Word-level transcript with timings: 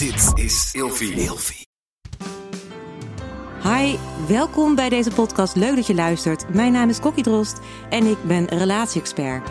Dit 0.00 0.44
is 0.44 0.70
Ilfie. 0.72 1.12
Ilfie. 1.12 1.66
Hi, 3.62 3.96
welkom 4.28 4.74
bij 4.74 4.88
deze 4.88 5.10
podcast. 5.10 5.56
Leuk 5.56 5.76
dat 5.76 5.86
je 5.86 5.94
luistert. 5.94 6.54
Mijn 6.54 6.72
naam 6.72 6.88
is 6.88 7.00
Kokkie 7.00 7.22
Drost 7.22 7.58
en 7.90 8.06
ik 8.06 8.16
ben 8.24 8.44
relatie-expert. 8.44 9.50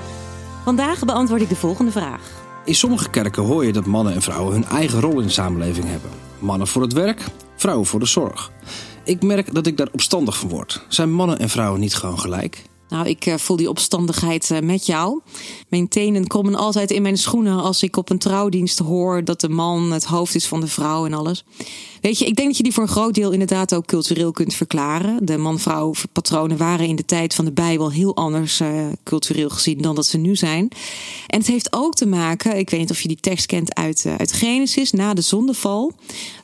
Vandaag 0.63 1.05
beantwoord 1.05 1.41
ik 1.41 1.49
de 1.49 1.55
volgende 1.55 1.91
vraag. 1.91 2.21
In 2.65 2.75
sommige 2.75 3.09
kerken 3.09 3.43
hoor 3.43 3.65
je 3.65 3.73
dat 3.73 3.85
mannen 3.85 4.13
en 4.13 4.21
vrouwen 4.21 4.53
hun 4.53 4.65
eigen 4.65 4.99
rol 4.99 5.19
in 5.19 5.27
de 5.27 5.33
samenleving 5.33 5.85
hebben. 5.85 6.09
Mannen 6.39 6.67
voor 6.67 6.81
het 6.81 6.93
werk, 6.93 7.25
vrouwen 7.55 7.85
voor 7.85 7.99
de 7.99 8.05
zorg. 8.05 8.51
Ik 9.03 9.23
merk 9.23 9.53
dat 9.53 9.67
ik 9.67 9.77
daar 9.77 9.89
opstandig 9.91 10.37
van 10.37 10.49
word. 10.49 10.85
Zijn 10.87 11.11
mannen 11.11 11.39
en 11.39 11.49
vrouwen 11.49 11.79
niet 11.79 11.95
gewoon 11.95 12.19
gelijk? 12.19 12.68
Nou, 12.89 13.07
ik 13.07 13.25
eh, 13.25 13.37
voel 13.37 13.57
die 13.57 13.69
opstandigheid 13.69 14.51
eh, 14.51 14.59
met 14.59 14.85
jou. 14.85 15.19
Mijn 15.67 15.87
tenen 15.87 16.27
komen 16.27 16.55
altijd 16.55 16.91
in 16.91 17.01
mijn 17.01 17.17
schoenen 17.17 17.61
als 17.61 17.83
ik 17.83 17.97
op 17.97 18.09
een 18.09 18.17
trouwdienst 18.17 18.79
hoor 18.79 19.23
dat 19.23 19.41
de 19.41 19.49
man 19.49 19.91
het 19.91 20.05
hoofd 20.05 20.35
is 20.35 20.47
van 20.47 20.59
de 20.59 20.67
vrouw 20.67 21.05
en 21.05 21.13
alles. 21.13 21.43
Weet 22.01 22.19
je, 22.19 22.25
ik 22.25 22.35
denk 22.35 22.47
dat 22.47 22.57
je 22.57 22.63
die 22.63 22.73
voor 22.73 22.83
een 22.83 22.89
groot 22.89 23.13
deel 23.13 23.31
inderdaad 23.31 23.75
ook 23.75 23.85
cultureel 23.85 24.31
kunt 24.31 24.53
verklaren. 24.53 25.25
De 25.25 25.37
man-vrouw 25.37 25.93
patronen 26.11 26.57
waren 26.57 26.87
in 26.87 26.95
de 26.95 27.05
tijd 27.05 27.35
van 27.35 27.45
de 27.45 27.51
Bijbel 27.51 27.91
heel 27.91 28.15
anders 28.15 28.61
uh, 28.61 28.69
cultureel 29.03 29.49
gezien 29.49 29.81
dan 29.81 29.95
dat 29.95 30.05
ze 30.05 30.17
nu 30.17 30.35
zijn. 30.35 30.67
En 31.27 31.39
het 31.39 31.47
heeft 31.47 31.73
ook 31.73 31.95
te 31.95 32.07
maken, 32.07 32.57
ik 32.57 32.69
weet 32.69 32.79
niet 32.79 32.91
of 32.91 33.01
je 33.01 33.07
die 33.07 33.19
tekst 33.19 33.45
kent 33.45 33.75
uit, 33.75 34.05
uit 34.17 34.31
Genesis, 34.31 34.91
na 34.91 35.13
de 35.13 35.21
zondeval. 35.21 35.93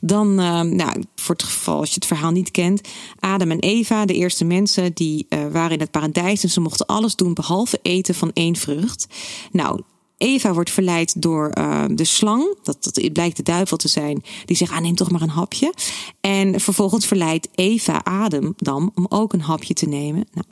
Dan, 0.02 0.36
nou, 0.76 1.04
voor 1.16 1.36
het 1.36 1.44
geval 1.44 1.80
als 1.80 1.90
je 1.90 1.96
het 1.96 2.06
verhaal 2.06 2.32
niet 2.32 2.52
kent, 2.52 2.82
Adam 3.20 3.52
en 3.52 3.60
Eva, 3.60 4.06
de 4.06 4.14
eerste 4.14 4.46
mensen, 4.46 4.94
die 4.94 5.28
waren 5.52 5.72
in 5.72 5.80
het 5.80 5.92
paradijs 5.92 6.35
en 6.44 6.50
ze 6.50 6.62
mochten 6.62 6.86
alles 6.86 7.16
doen 7.16 7.34
behalve 7.34 7.80
eten 7.82 8.16
van 8.16 8.32
één 8.34 8.56
vrucht. 8.56 9.08
Nou, 9.52 9.82
Eva 10.18 10.54
wordt 10.54 10.72
verleid 10.72 11.22
door 11.22 11.52
uh, 11.58 11.84
de 11.90 12.04
slang. 12.04 12.58
Dat, 12.64 12.84
dat 12.84 13.14
blijkt 13.14 13.38
de 13.38 13.44
duivel 13.44 13.78
te 13.78 13.88
zijn. 13.88 14.24
Die 14.46 14.56
zegt, 14.56 14.72
ah, 14.72 14.80
neem 14.80 14.96
toch 14.96 15.12
maar 15.12 15.22
een 15.22 15.30
hapje. 15.30 15.74
En 16.22 16.60
vervolgens 16.60 17.06
verleidt 17.06 17.48
Eva 17.56 18.02
Adam 18.04 18.54
dan 18.58 18.92
om 18.96 19.06
ook 19.10 19.34
een 19.34 19.42
hapje 19.42 19.74
te 19.74 19.86
nemen. 19.86 20.28
Nou, 20.34 20.48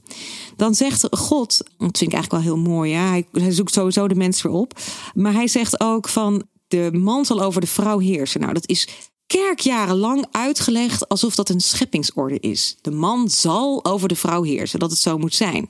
dan 0.56 0.76
zegt 0.76 1.08
God, 1.12 1.58
dat 1.58 1.98
vind 1.98 2.02
ik 2.02 2.14
eigenlijk 2.14 2.32
wel 2.32 2.54
heel 2.54 2.72
mooi. 2.72 2.92
Ja? 2.92 3.08
Hij, 3.10 3.28
hij 3.32 3.52
zoekt 3.52 3.74
sowieso 3.74 4.08
de 4.08 4.16
mens 4.16 4.42
weer 4.42 4.52
op. 4.52 4.80
Maar 5.14 5.34
hij 5.34 5.48
zegt 5.48 5.80
ook 5.80 6.10
van, 6.10 6.44
de 6.68 6.90
man 6.94 7.26
zal 7.26 7.42
over 7.42 7.62
de 7.62 7.68
vrouw 7.68 8.00
heersen. 8.00 8.42
Nou, 8.42 8.54
dat 8.54 8.68
is 8.68 8.88
kerkjarenlang 9.28 10.26
uitgelegd 10.32 11.10
alsof 11.10 11.36
dat 11.36 11.50
een 11.50 11.62
scheppingsorde 11.62 12.40
is. 12.40 12.76
De 12.82 12.92
man 12.92 13.30
zal 13.30 13.86
over 13.86 14.08
de 14.08 14.16
vrouw 14.16 14.44
heersen, 14.44 14.80
dat 14.80 14.92
het 14.92 15.00
zo 15.00 15.18
moet 15.18 15.36
zijn. 15.36 15.70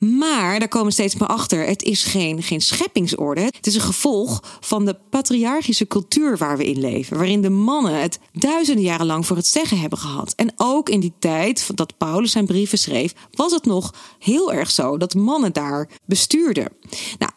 Maar 0.00 0.58
daar 0.58 0.68
komen 0.68 0.92
steeds 0.92 1.14
meer 1.14 1.28
achter. 1.28 1.66
Het 1.66 1.82
is 1.82 2.04
geen, 2.04 2.42
geen 2.42 2.60
scheppingsorde. 2.60 3.40
Het 3.40 3.66
is 3.66 3.74
een 3.74 3.80
gevolg 3.80 4.42
van 4.60 4.84
de 4.84 4.96
patriarchische 5.10 5.86
cultuur 5.86 6.36
waar 6.36 6.56
we 6.56 6.66
in 6.66 6.80
leven. 6.80 7.16
Waarin 7.16 7.42
de 7.42 7.50
mannen 7.50 8.00
het 8.00 8.18
duizenden 8.32 8.84
jaren 8.84 9.06
lang 9.06 9.26
voor 9.26 9.36
het 9.36 9.46
zeggen 9.46 9.80
hebben 9.80 9.98
gehad. 9.98 10.32
En 10.36 10.52
ook 10.56 10.88
in 10.88 11.00
die 11.00 11.12
tijd 11.18 11.76
dat 11.76 11.96
Paulus 11.96 12.32
zijn 12.32 12.46
brieven 12.46 12.78
schreef, 12.78 13.14
was 13.30 13.52
het 13.52 13.64
nog 13.64 13.94
heel 14.18 14.52
erg 14.52 14.70
zo 14.70 14.96
dat 14.96 15.14
mannen 15.14 15.52
daar 15.52 15.88
bestuurden. 16.06 16.72
Nou, 17.18 17.32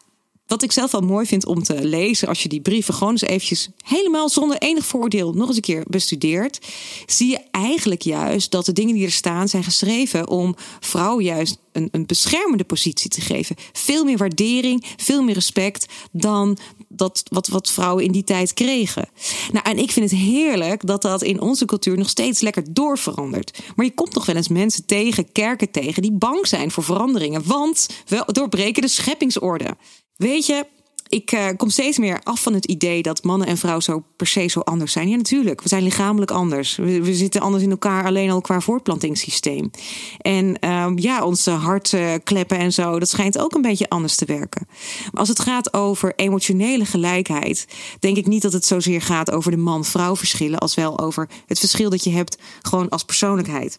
wat 0.46 0.62
ik 0.62 0.72
zelf 0.72 0.90
wel 0.90 1.00
mooi 1.00 1.26
vind 1.26 1.46
om 1.46 1.62
te 1.62 1.84
lezen, 1.84 2.28
als 2.28 2.42
je 2.42 2.48
die 2.48 2.60
brieven 2.60 2.94
gewoon 2.94 3.12
eens 3.12 3.22
eventjes 3.22 3.68
helemaal 3.84 4.28
zonder 4.28 4.58
enig 4.58 4.86
voordeel 4.86 5.32
nog 5.32 5.48
eens 5.48 5.56
een 5.56 5.62
keer 5.62 5.84
bestudeert, 5.88 6.58
zie 7.06 7.30
je 7.30 7.40
eigenlijk 7.50 8.02
juist 8.02 8.50
dat 8.50 8.66
de 8.66 8.72
dingen 8.72 8.94
die 8.94 9.04
er 9.04 9.12
staan 9.12 9.48
zijn 9.48 9.64
geschreven 9.64 10.28
om 10.28 10.54
vrouwen 10.80 11.24
juist 11.24 11.58
een, 11.72 11.88
een 11.90 12.06
beschermende 12.06 12.64
positie 12.64 13.10
te 13.10 13.20
geven. 13.20 13.56
Veel 13.72 14.04
meer 14.04 14.16
waardering, 14.16 14.84
veel 14.96 15.22
meer 15.22 15.34
respect 15.34 15.86
dan 16.12 16.58
dat 16.88 17.22
wat, 17.28 17.48
wat 17.48 17.70
vrouwen 17.70 18.04
in 18.04 18.12
die 18.12 18.24
tijd 18.24 18.52
kregen. 18.52 19.08
Nou, 19.52 19.64
en 19.68 19.78
ik 19.78 19.90
vind 19.90 20.10
het 20.10 20.20
heerlijk 20.20 20.86
dat 20.86 21.02
dat 21.02 21.22
in 21.22 21.40
onze 21.40 21.64
cultuur 21.64 21.98
nog 21.98 22.08
steeds 22.08 22.40
lekker 22.40 22.64
doorverandert. 22.72 23.58
Maar 23.76 23.86
je 23.86 23.94
komt 23.94 24.14
nog 24.14 24.26
wel 24.26 24.36
eens 24.36 24.48
mensen 24.48 24.86
tegen, 24.86 25.32
kerken 25.32 25.70
tegen, 25.70 26.02
die 26.02 26.12
bang 26.12 26.46
zijn 26.46 26.70
voor 26.70 26.84
veranderingen, 26.84 27.46
want 27.46 27.88
we 28.06 28.22
doorbreken 28.26 28.82
de 28.82 28.88
scheppingsorde. 28.88 29.76
Weet 30.16 30.46
je, 30.46 30.66
ik 31.08 31.32
uh, 31.32 31.48
kom 31.56 31.70
steeds 31.70 31.98
meer 31.98 32.20
af 32.22 32.42
van 32.42 32.54
het 32.54 32.64
idee 32.64 33.02
dat 33.02 33.22
mannen 33.22 33.48
en 33.48 33.56
vrouwen 33.56 33.82
zo 33.82 34.04
per 34.16 34.26
se 34.26 34.46
zo 34.46 34.60
anders 34.60 34.92
zijn. 34.92 35.08
Ja, 35.08 35.16
natuurlijk. 35.16 35.62
We 35.62 35.68
zijn 35.68 35.82
lichamelijk 35.82 36.30
anders. 36.30 36.76
We, 36.76 37.14
zitten 37.14 37.40
anders 37.40 37.62
in 37.62 37.70
elkaar 37.70 38.04
alleen 38.04 38.30
al 38.30 38.40
qua 38.40 38.60
voortplantingssysteem. 38.60 39.70
En 40.18 40.56
uh, 40.60 40.92
ja, 40.94 41.24
onze 41.24 41.50
hartkleppen 41.50 42.58
en 42.58 42.72
zo, 42.72 42.98
dat 42.98 43.08
schijnt 43.08 43.38
ook 43.38 43.54
een 43.54 43.62
beetje 43.62 43.88
anders 43.88 44.16
te 44.16 44.24
werken. 44.24 44.66
Maar 45.12 45.20
als 45.20 45.28
het 45.28 45.40
gaat 45.40 45.74
over 45.74 46.12
emotionele 46.16 46.84
gelijkheid, 46.84 47.66
denk 48.00 48.16
ik 48.16 48.26
niet 48.26 48.42
dat 48.42 48.52
het 48.52 48.66
zozeer 48.66 49.02
gaat 49.02 49.30
over 49.30 49.50
de 49.50 49.56
man-vrouw 49.56 50.16
verschillen, 50.16 50.58
als 50.58 50.74
wel 50.74 50.98
over 50.98 51.28
het 51.46 51.58
verschil 51.58 51.90
dat 51.90 52.04
je 52.04 52.10
hebt 52.10 52.38
gewoon 52.62 52.88
als 52.88 53.04
persoonlijkheid. 53.04 53.76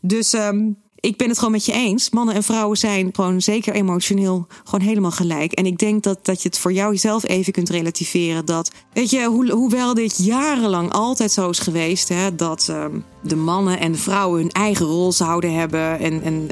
Dus 0.00 0.32
um, 0.32 0.76
ik 1.00 1.16
ben 1.16 1.28
het 1.28 1.38
gewoon 1.38 1.52
met 1.52 1.64
je 1.64 1.72
eens. 1.72 2.10
Mannen 2.10 2.34
en 2.34 2.42
vrouwen 2.42 2.76
zijn 2.76 3.10
gewoon 3.12 3.40
zeker 3.40 3.74
emotioneel 3.74 4.46
gewoon 4.64 4.86
helemaal 4.86 5.10
gelijk. 5.10 5.52
En 5.52 5.66
ik 5.66 5.78
denk 5.78 6.02
dat, 6.02 6.24
dat 6.24 6.42
je 6.42 6.48
het 6.48 6.58
voor 6.58 6.72
jou 6.72 6.98
even 7.22 7.52
kunt 7.52 7.68
relativeren. 7.68 8.44
Dat, 8.44 8.70
weet 8.92 9.10
je, 9.10 9.24
ho 9.24 9.50
hoewel 9.50 9.94
dit 9.94 10.24
jarenlang 10.24 10.92
altijd 10.92 11.32
zo 11.32 11.50
is 11.50 11.58
geweest, 11.58 12.08
hè, 12.08 12.34
dat 12.34 12.68
um, 12.70 13.04
de 13.22 13.36
mannen 13.36 13.80
en 13.80 13.92
de 13.92 13.98
vrouwen 13.98 14.40
hun 14.40 14.50
eigen 14.50 14.86
rol 14.86 15.12
zouden 15.12 15.54
hebben. 15.54 15.98
En, 15.98 16.22
en, 16.22 16.50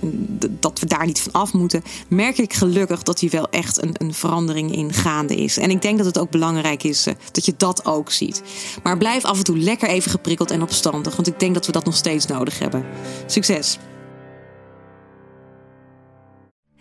dat 0.61 0.79
we 0.79 0.87
daar 0.87 1.07
niet 1.07 1.21
van 1.21 1.33
af 1.33 1.53
moeten. 1.53 1.83
Merk 2.09 2.39
ik 2.39 2.53
gelukkig 2.53 3.03
dat 3.03 3.21
hier 3.21 3.31
wel 3.31 3.51
echt 3.51 3.83
een, 3.83 3.95
een 3.99 4.15
verandering 4.15 4.77
in 4.77 4.93
gaande 4.93 5.37
is. 5.37 5.57
En 5.57 5.71
ik 5.71 5.83
denk 5.83 5.97
dat 5.97 6.07
het 6.07 6.19
ook 6.19 6.31
belangrijk 6.31 6.83
is 6.83 7.07
uh, 7.07 7.15
dat 7.33 7.45
je 7.45 7.55
dat 7.57 7.85
ook 7.85 8.11
ziet. 8.11 8.43
Maar 8.83 8.99
blijf 8.99 9.25
af 9.25 9.39
en 9.39 9.45
toe 9.45 9.59
lekker 9.59 9.89
even 9.89 10.11
geprikkeld 10.11 10.51
en 10.51 10.63
opstandig. 10.63 11.17
Want 11.17 11.29
ik 11.29 11.41
denk 11.41 11.55
dat 11.55 11.67
we 11.67 11.73
dat 11.73 11.85
nog 11.85 11.97
steeds 11.97 12.27
nodig 12.27 12.59
hebben. 12.59 12.85
Succes! 13.27 13.79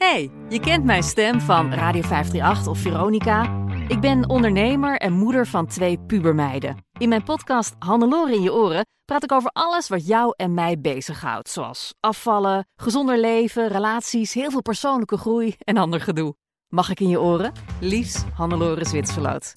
Hey, 0.06 0.32
je 0.50 0.60
kent 0.60 0.84
mijn 0.84 1.04
stem 1.04 1.42
van 1.42 1.74
Radio 1.74 2.02
538 2.02 2.68
of 2.68 2.80
Veronica. 2.80 3.66
Ik 3.88 4.00
ben 4.00 4.30
ondernemer 4.30 4.98
en 4.98 5.14
moeder 5.14 5.48
van 5.48 5.68
twee 5.68 6.00
pubermeiden. 6.00 6.86
In 6.98 7.10
mijn 7.10 7.24
podcast 7.24 7.76
Hannelore 7.80 8.34
in 8.36 8.42
je 8.42 8.54
oren 8.54 8.86
praat 9.06 9.24
ik 9.24 9.32
over 9.32 9.50
alles 9.54 9.88
wat 9.88 10.08
jou 10.08 10.34
en 10.36 10.54
mij 10.54 10.80
bezighoudt. 10.80 11.50
Zoals 11.50 11.94
afvallen, 12.00 12.68
gezonder 12.76 13.20
leven, 13.20 13.68
relaties, 13.68 14.34
heel 14.34 14.52
veel 14.52 14.62
persoonlijke 14.62 15.18
groei 15.18 15.56
en 15.58 15.78
ander 15.78 16.02
gedoe. 16.02 16.36
Mag 16.68 16.90
ik 16.90 17.00
in 17.00 17.10
je 17.10 17.20
oren? 17.20 17.52
Liefs, 17.80 18.24
Hannelore 18.34 18.86
Zwitserloot. 18.86 19.54